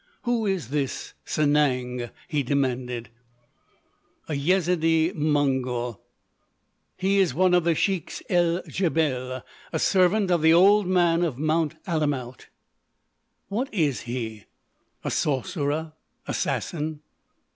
[0.23, 3.09] "Who is this Sanang?" he demanded.
[4.27, 6.01] "A Yezidee Mongol.
[6.97, 11.75] He is one of the Sheiks el Djebel—a servant of The Old Man of Mount
[11.85, 12.47] Alamout."
[13.47, 14.45] "What is he?"
[15.03, 17.01] "A sorcerer—assassin."